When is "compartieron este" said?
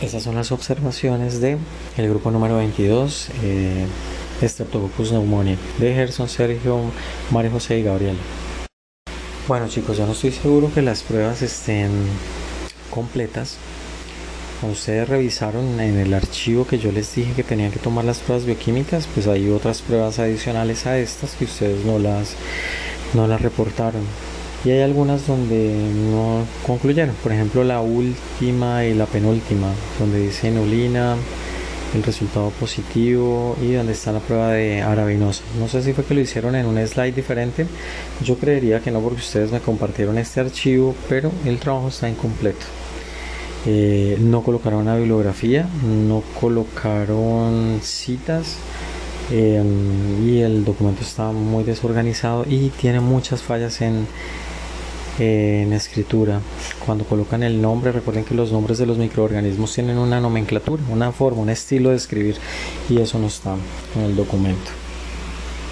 39.60-40.40